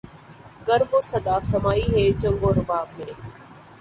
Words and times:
گر 0.67 0.81
وہ 0.91 0.99
صدا 1.11 1.35
سمائی 1.49 1.85
ہے 1.93 2.05
چنگ 2.21 2.43
و 2.43 2.53
رباب 2.53 2.87
میں 2.97 3.11